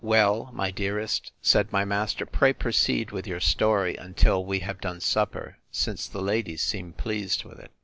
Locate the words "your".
3.27-3.39